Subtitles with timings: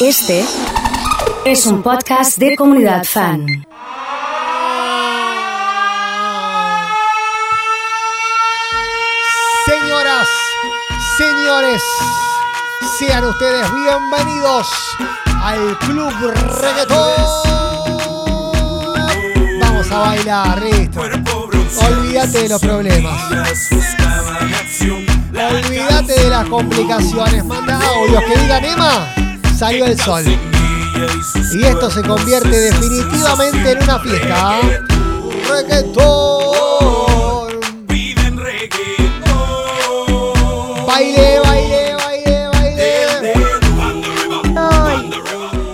[0.00, 0.44] Este
[1.44, 3.44] es un podcast de comunidad fan.
[9.66, 10.28] Señoras,
[11.16, 11.82] señores,
[12.98, 14.68] sean ustedes bienvenidos
[15.42, 16.12] al Club
[16.60, 17.12] Reggaetón.
[19.60, 21.00] Vamos a bailar, listo.
[21.00, 23.20] Olvídate de los problemas.
[25.32, 27.44] Olvídate de las complicaciones.
[27.44, 29.14] Manda audios que digan Emma,
[29.58, 30.24] salió el sol.
[31.52, 34.60] Y esto se convierte definitivamente en una fiesta.
[35.48, 36.58] Reggaetón.
[40.86, 43.32] Baile, baile, baile, baile.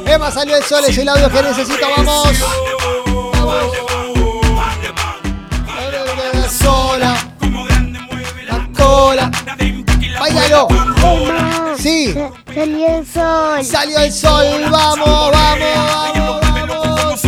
[0.06, 2.28] Emma salió el sol, es el audio que necesito, vamos.
[3.32, 3.64] Vamos.
[6.50, 7.16] Sola.
[8.46, 9.30] La cola.
[10.18, 10.68] Bailalo.
[11.84, 12.14] Sí.
[12.54, 13.62] Salió el sol.
[13.62, 17.20] Salió el sol, vamos, vamos, vamos.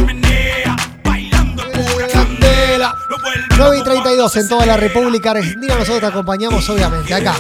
[2.11, 2.95] Candela.
[3.59, 5.75] 9 y 32 en toda la República Argentina.
[5.75, 7.35] Nosotros te acompañamos, obviamente, acá.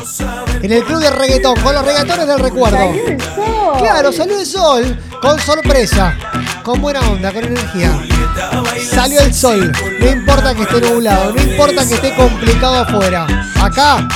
[0.61, 2.77] En el Club de Reggaetón, con los reggaetones del recuerdo.
[2.77, 3.79] Salió el sol.
[3.79, 6.15] Claro, salió el sol, con sorpresa,
[6.63, 7.99] con buena onda, con energía.
[8.91, 13.27] Salió el sol, no importa que esté nublado, no importa que esté complicado afuera.
[13.59, 14.07] Acá,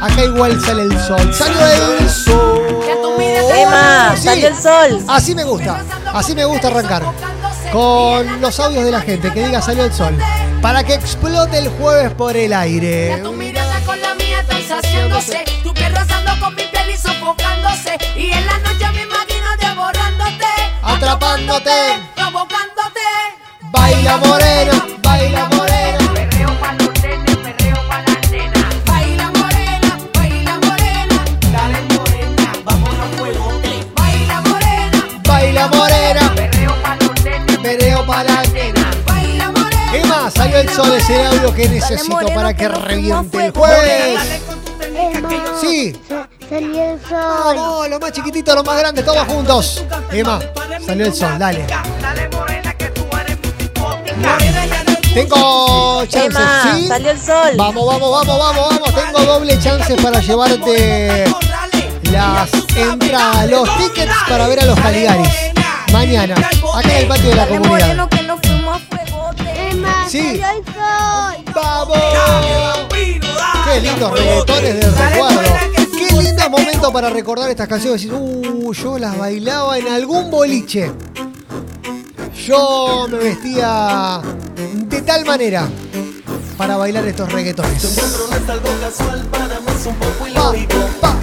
[0.00, 1.32] acá igual sale el sol.
[1.32, 1.66] Salió
[1.98, 2.49] el sol.
[4.20, 4.26] Sí.
[4.28, 5.04] salió el sol.
[5.08, 5.82] Así me gusta,
[6.12, 7.02] así me gusta arrancar.
[7.72, 10.18] Con los audios de la gente, que diga salió el sol.
[10.60, 13.18] Para que explote el jueves por el aire.
[13.22, 15.44] Tu mirada con la mía saciándose.
[15.62, 17.98] Tu piel rozando con mi piel y sofocándose.
[18.16, 20.46] Y en la noche me imagino devorándote.
[20.82, 21.70] Atrapándote.
[22.14, 23.00] Provocándote.
[23.72, 24.86] Baila morena,
[40.72, 44.20] Emma, salió el audio que necesito moreno, para que reviente el jueves.
[45.60, 47.18] Sí, sa- salió el sol.
[47.56, 49.84] vamos, lo más chiquitito, lo más grande, todos juntos.
[50.10, 50.40] Emma,
[50.86, 51.66] salió el sol, dale.
[55.14, 56.86] Tengo chances, ¿sí?
[56.88, 57.50] salió el sol.
[57.56, 58.94] Vamos, vamos, vamos, vamos, vamos.
[58.94, 61.24] Tengo doble chance para llevarte
[62.12, 65.28] las entradas, los tickets para ver a los Caligaris.
[65.92, 68.08] Mañana, acá en el patio de la comunidad.
[70.08, 70.40] Sí.
[71.54, 71.98] ¡Vamos!
[72.90, 75.40] Qué lindos reggaetones de recuerdo.
[75.98, 78.02] Qué lindo momento para recordar estas canciones.
[78.02, 80.90] Decir, uh, yo las bailaba en algún boliche.
[82.46, 84.20] Yo me vestía
[84.56, 85.68] de tal manera
[86.56, 87.82] para bailar estos reggaetones.
[90.20, 90.76] Pa, ilógico.
[91.00, 91.16] pa, pa.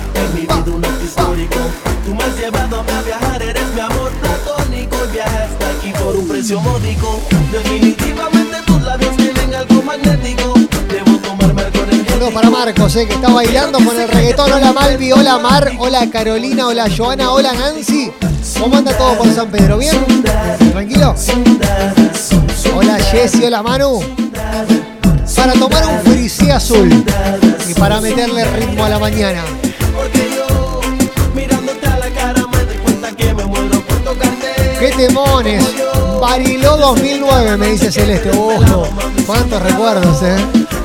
[2.05, 4.95] Tú me has llevado a viajar, eres mi amor platónico.
[5.05, 7.06] Y viajaste aquí por un precio módico.
[12.87, 14.49] Marcos, eh, que está bailando con el reggaetón.
[14.49, 18.11] Hola Malvi, hola Mar, hola Carolina, hola Joana, hola Nancy.
[18.57, 19.77] ¿Cómo anda todo por San Pedro?
[19.77, 19.93] ¿Bien?
[20.71, 21.13] ¿Tranquilo?
[22.75, 23.99] Hola Jessy, hola Manu.
[25.35, 26.89] Para tomar un frisé azul
[27.67, 29.43] y para meterle ritmo a la mañana.
[34.79, 35.65] ¡Qué temones!
[36.21, 38.31] Bariló 2009, me dice Celeste.
[38.33, 38.87] ¡Oh!
[39.25, 40.76] ¡Cuántos recuerdos, eh!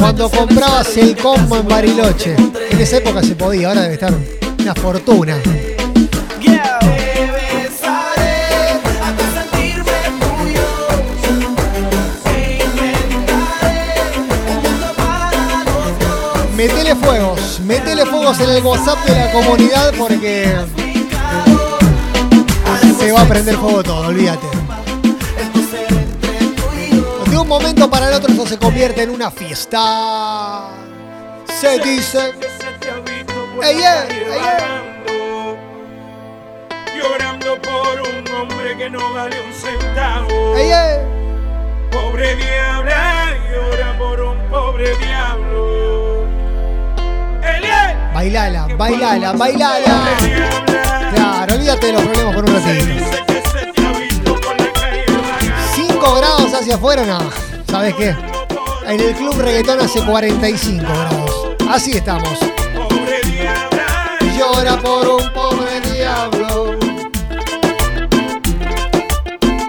[0.00, 2.34] Cuando comprabas el combo en Bariloche.
[2.70, 4.14] En esa época se podía, ahora debe estar
[4.58, 5.36] una fortuna.
[16.56, 20.56] Metele fuegos, metele fuegos en el WhatsApp de la comunidad porque
[22.98, 24.46] se va a prender fuego todo, olvídate.
[27.40, 30.68] Un momento para el otro eso se convierte en una fiesta.
[31.60, 32.32] Se dice.
[33.62, 34.40] ¡Ey, ey, ey,
[36.96, 40.28] Llorando por un hombre que no vale un centavo.
[41.90, 46.24] Pobre diabla, llora por un pobre diablo.
[48.14, 50.18] Bailala, bailala, bailala.
[51.14, 53.29] Claro, olvídate de los problemas por un ratito.
[56.60, 57.18] Hacia afuera, no.
[57.70, 58.14] ¿Sabes qué?
[58.86, 61.48] En el club reggaetón hace 45 grados.
[61.70, 62.38] Así estamos.
[64.36, 66.78] Llora por un pobre diablo.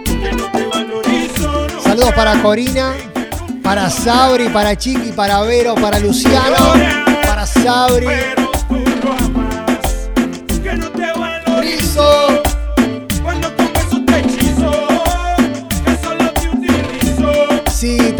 [0.04, 2.94] Que no te valorizo, no Saludos para Corina,
[3.64, 6.74] para Sabri, para Chiqui, para Vero, para Luciano,
[7.24, 8.08] para Sabri.
[8.08, 8.42] Pero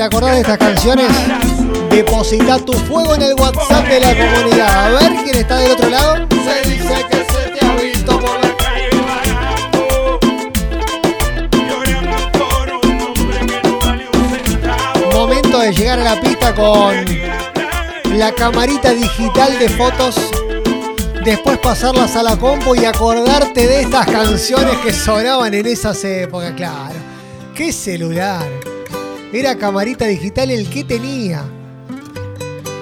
[0.02, 1.12] te acordás de estas canciones,
[1.92, 4.88] deposita tu fuego en el WhatsApp de la comunidad.
[4.88, 6.28] A ver quién está del otro lado.
[6.44, 8.90] Se dice que se te ha visto por la calle.
[15.14, 17.06] Momento de llegar a la pista con
[18.18, 20.16] la camarita digital de fotos.
[21.24, 26.54] Después pasarlas a la compu y acordarte de estas canciones que sonaban en esas épocas,
[26.54, 26.96] claro.
[27.54, 28.71] ¿Qué celular?
[29.34, 31.46] Era camarita digital el que tenía.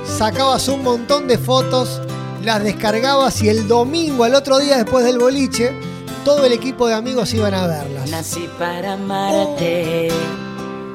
[0.03, 2.01] Sacabas un montón de fotos,
[2.43, 5.71] las descargabas y el domingo, al otro día después del boliche,
[6.25, 8.09] todo el equipo de amigos iban a verlas.
[8.09, 10.09] Nací para amarte.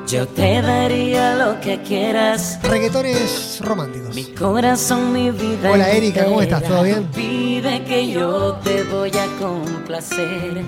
[0.08, 2.58] Yo te daría lo que quieras.
[2.64, 4.12] Reggaetones románticos.
[4.12, 5.70] Mi corazón, mi vida.
[5.70, 6.64] Hola, Erika, ¿cómo estás?
[6.64, 7.06] ¿Todo bien?
[7.14, 10.62] Pide que yo te voy a complacer.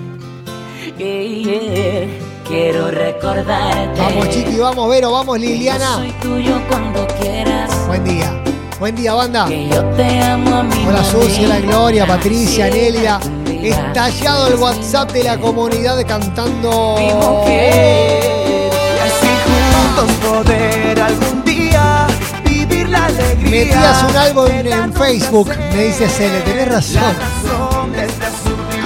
[0.97, 2.26] Yeah, yeah.
[2.47, 3.99] Quiero recordarte.
[3.99, 5.95] Vamos, Chiqui, vamos, Vero, vamos, Liliana.
[5.95, 7.69] Soy tuyo cuando quieras.
[7.87, 8.41] Buen día.
[8.79, 9.47] Buen día, banda.
[9.47, 11.59] Que yo te amo mi Hola, Susi, hola.
[11.59, 13.19] Gloria, Patricia, Nelia.
[13.45, 16.95] Estallado el WhatsApp de la comunidad cantando.
[16.97, 18.71] Mi mujer.
[18.95, 22.07] Y así juntos poder algún día
[22.45, 23.65] vivir la alegría.
[23.65, 27.13] Metías un álbum en tantos Facebook, me dice Cele, tenés razón.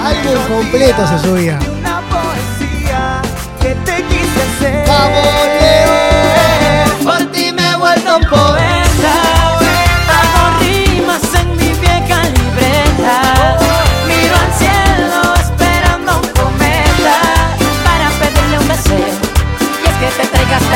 [0.04, 1.58] Álbum completo se subía.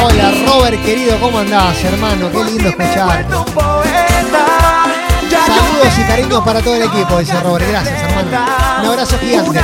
[0.03, 0.31] Hola.
[0.47, 2.31] Robert, querido, ¿cómo andás, hermano?
[2.31, 2.77] Qué lindo yo
[5.47, 7.69] Saludos y cariños para todo el equipo, dice Robert.
[7.69, 8.29] Gracias, hermano.
[8.81, 9.61] Un abrazo gigante.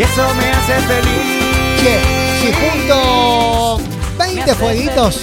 [0.00, 1.82] Y eso me hace feliz.
[1.82, 2.00] Che,
[2.40, 3.80] si junto
[4.18, 5.20] 20 fueguitos,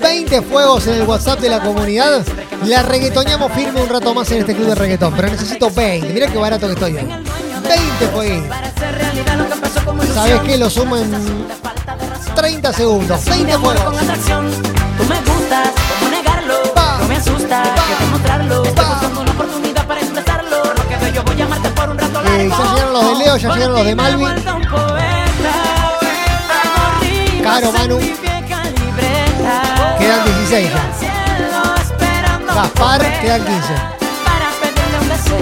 [0.00, 2.24] 20 fuegos en el WhatsApp de la comunidad,
[2.64, 5.12] la reggaetoneamos firme un rato más en este club de reggaetón.
[5.14, 6.08] Pero necesito 20.
[6.14, 7.04] Mirá qué barato que estoy hoy.
[7.04, 8.48] 20 fueguitos.
[8.48, 10.26] Para hacer realidad lo que empezó como ilusión.
[10.26, 10.56] ¿Sabes qué?
[10.56, 11.46] Lo sumo en
[12.34, 13.24] 30 segundos.
[13.26, 14.18] De 20 amor con fuegos.
[14.96, 15.68] Tú me gustas,
[15.98, 16.54] ¿cómo negarlo?
[16.98, 19.23] No me asusta, quiero demostrarlo.
[22.36, 24.28] Eh, ya llegaron los de Leo, ya llegaron los de Malvin.
[27.44, 28.00] Caro, Manu.
[29.98, 30.82] Quedan 16 ya.
[32.54, 33.74] Gaspar, quedan 15.
[34.24, 35.38] Para pedirle un deseo.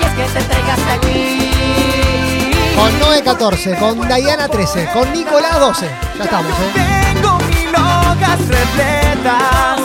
[0.00, 2.72] Y es que te traigas hasta aquí.
[2.74, 5.90] Con Noé 14, con Diana 13, con Nicolás 12.
[6.18, 7.12] Ya estamos, ¿eh?
[7.14, 9.80] Tengo mil hojas repletas,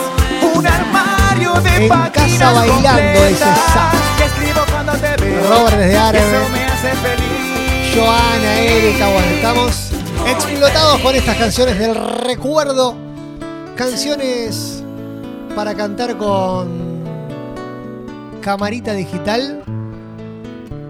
[0.54, 3.92] un armario de En casa bailando, dice Sa.
[5.48, 6.26] Robert desde y Árabe.
[6.26, 7.94] Eso me hace feliz.
[7.94, 9.90] Joana, Erika, bueno, estamos
[10.26, 12.96] explotados con estas canciones del recuerdo.
[13.76, 14.82] Canciones
[15.54, 17.04] para cantar con
[18.40, 19.62] camarita digital.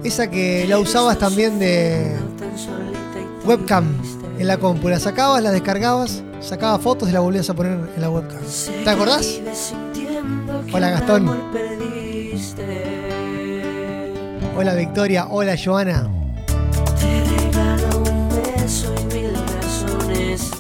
[0.05, 2.17] Esa que la usabas también de
[3.45, 3.87] webcam
[4.39, 4.89] en la compu.
[4.89, 8.41] La sacabas, la descargabas, sacabas fotos y la volvías a poner en la webcam.
[8.85, 9.41] ¿Te acordás?
[10.73, 11.31] Hola Gastón.
[14.59, 15.27] Hola Victoria.
[15.29, 16.09] Hola Joana.
[16.99, 20.51] Te regalo un beso y mil razones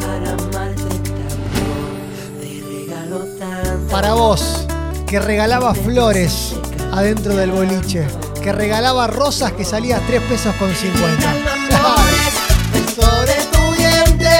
[0.00, 1.62] para amarte tanto.
[2.40, 3.92] Te regalo tanto.
[3.92, 4.66] Para vos,
[5.06, 6.56] que regalaba flores
[6.92, 8.08] adentro del boliche,
[8.42, 11.32] que regalaba rosas que salía 3 pesos con 50.
[12.72, 14.30] Beso de tu diente.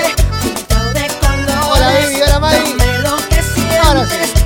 [1.70, 2.74] Hola, baby, hola, Mari.
[3.80, 4.38] Ahora sí.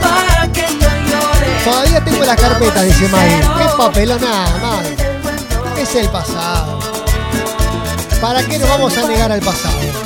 [0.00, 1.64] Para que no llores.
[1.64, 3.40] Todavía tengo las carpetas, dice Maggie.
[3.40, 5.82] Qué papelona, Maggie.
[5.82, 6.78] Es el pasado.
[8.20, 9.99] ¿Para qué nos vamos a negar al pasado?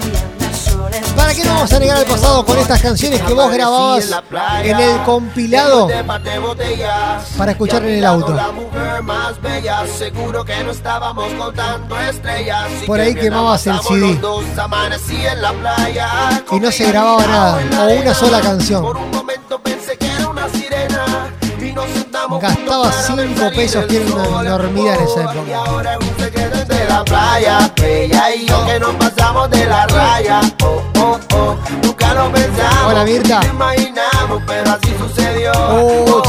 [1.16, 4.10] ¿Para qué nos vamos a negar al pasado con estas canciones que vos grababas
[4.62, 5.88] en el compilado
[7.36, 8.36] para escuchar en el auto?
[12.86, 14.20] Por ahí quemabas el CD.
[16.50, 18.84] Y no se grababa nada, o una sola canción.
[22.40, 25.64] Gastaba juntos para ver 5 salir pesos, que era una enormidad en esa época.
[26.66, 27.72] de la playa.
[27.76, 28.94] Y que nos
[29.66, 30.40] la raya.
[31.34, 31.86] Oh, oh, oh.
[31.86, 32.92] Nunca lo pensamos.
[32.92, 33.40] Hola, Mirta.
[33.40, 35.52] ni lo imaginamos, pero así sucedió.
[35.52, 36.22] Oh,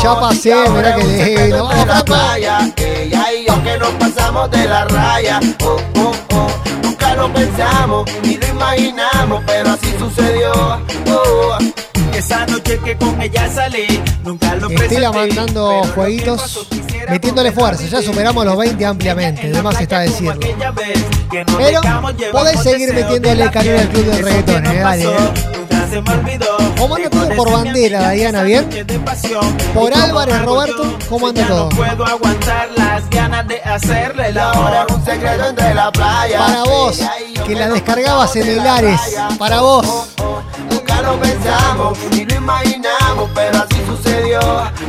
[1.00, 1.56] es un secreto lindo.
[1.56, 2.74] de Vamos, la playa.
[2.78, 5.40] Ella y yo que nos pasamos de la raya.
[5.64, 6.48] Oh, oh, oh.
[6.84, 10.52] Nunca lo pensamos ni lo imaginamos, pero así sucedió.
[11.08, 11.58] Oh.
[12.14, 16.68] Esa noche que con ella salí, nunca lo Estela presenté, mandando pero lo que jueguitos,
[17.10, 17.84] metiéndole fuerza.
[17.86, 20.40] Ya superamos los 20 ampliamente, de más está decirlo.
[21.58, 21.82] Pero
[22.32, 25.56] por seguir metiéndole canela al club del reggaetón, eh, dale, eh.
[26.78, 28.44] ¿Cómo anda todo por bandera, Diana?
[28.44, 28.68] ¿Bien?
[29.74, 31.70] Por Álvarez, Roberto, ¿cómo anda todo?
[31.70, 34.96] Puedo aguantar las ganas de hacerle la Ahora hora.
[34.96, 36.40] un secreto entre la playa.
[36.40, 37.00] Para vos,
[37.46, 39.00] que la descargabas en el Ares.
[39.40, 40.10] Para vos.
[40.70, 43.65] Nunca lo pensamos ni lo imaginamos, pero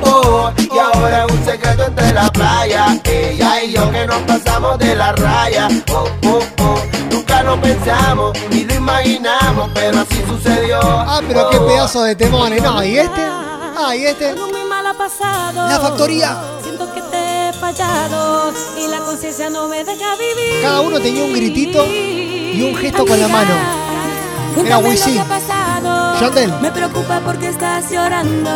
[0.03, 3.01] Oh, y ahora un secreto entre la playa.
[3.05, 5.69] Ella y yo que nos pasamos de la raya.
[5.93, 6.79] Oh, oh, oh.
[7.11, 10.79] Nunca lo pensamos ni lo imaginamos, pero así sucedió.
[10.83, 11.67] Ah, pero qué Oh.
[11.67, 12.63] pedazo de temones.
[12.63, 13.23] No, ¿y este?
[13.79, 14.31] Ah, ¿y este?
[14.31, 15.69] Algo muy mal ha pasado.
[15.69, 16.37] La factoría.
[16.63, 20.63] Siento que te he fallado y la conciencia no me deja vivir.
[20.63, 23.96] Cada uno tenía un gritito y un gesto con la Amiga, mano.
[24.65, 25.23] Lo Wisin.
[26.21, 26.53] Yandel.
[26.61, 28.51] Me preocupa porque estás llorando.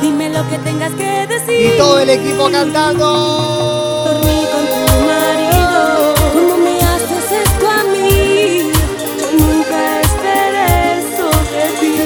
[0.00, 1.74] Dime lo que tengas que decir.
[1.74, 4.04] Y todo el equipo cantando.
[4.06, 6.14] Dormí con tu marido.
[6.32, 8.72] ¿Cómo me haces esto a mí?
[9.20, 11.96] Yo nunca esperé eso de ti.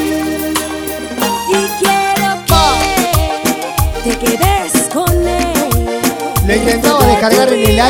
[1.48, 2.30] Y quiero
[4.02, 5.70] que te quedes con él.
[6.46, 7.80] Lo intentaba descargar en el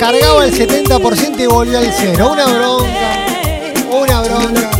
[0.00, 0.58] Cargaba el mí.
[0.58, 2.30] 70% y volvió al cero.
[2.32, 3.26] Una bronca.
[3.90, 4.70] Una Yo bronca.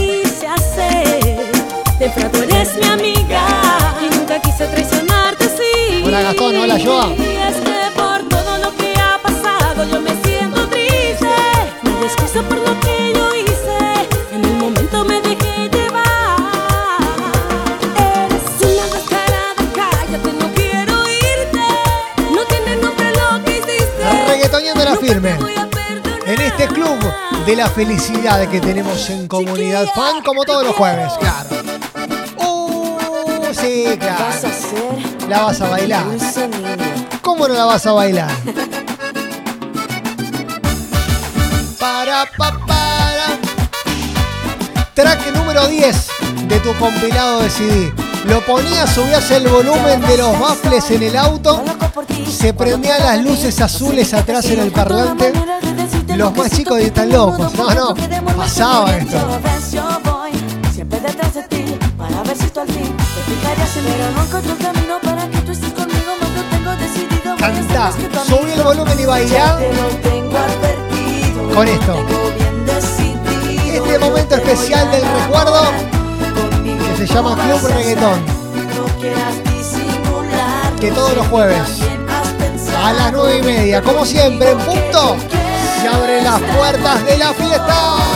[6.03, 6.57] Hola, Gastón.
[6.57, 7.09] Hola, Joa.
[7.95, 11.29] Por todo lo que ha pasado yo me siento triste.
[12.49, 13.20] Por lo que
[27.51, 31.49] de la felicidad que tenemos en comunidad fan, como todos los jueves, claro.
[32.37, 34.49] Uh, sí, claro.
[35.29, 36.05] La vas a bailar.
[37.21, 38.31] ¿Cómo no la vas a bailar?
[41.81, 43.37] Para, pa, para.
[44.95, 46.07] Track número 10
[46.47, 47.93] de tu compilado de CD.
[48.27, 51.65] Lo ponías, subías el volumen de los baffles en el auto,
[52.31, 55.33] se prendían las luces azules atrás en el parlante.
[56.21, 57.55] Los más chicos están locos.
[57.55, 57.95] No, no,
[58.37, 59.17] pasaba esto.
[60.71, 63.91] Siempre detrás de ti, para ver si tú al fin te fijarías en mí.
[63.97, 67.37] Pero no encuentro el camino para que tú estés conmigo, lo tengo decidido.
[68.65, 69.05] volumen y
[70.35, 71.97] advertido, con esto.
[73.73, 75.73] Este momento especial del recuerdo
[76.87, 78.21] que se llama Club Reggaetón.
[80.79, 81.81] Que todos los jueves
[82.77, 85.17] a las 9 y media, como siempre, en punto,
[85.81, 88.10] se abren las puertas de la fiesta.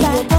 [0.00, 0.37] like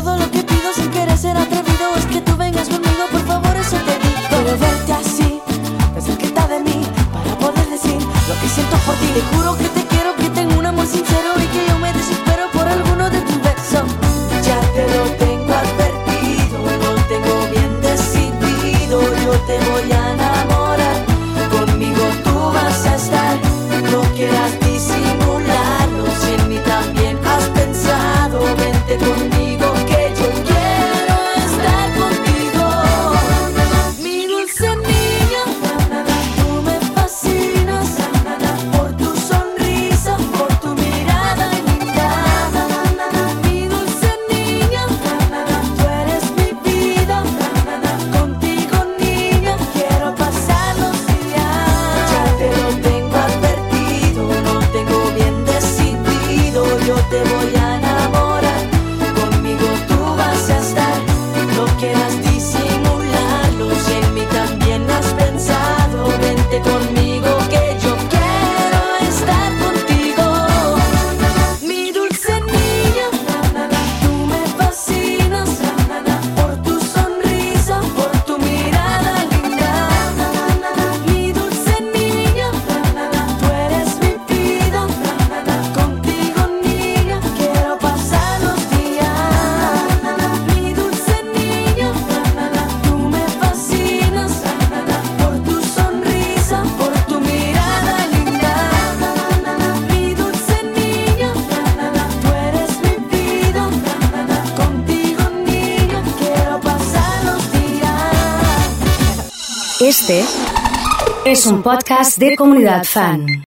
[111.24, 113.28] Es un podcast de comunidad fan.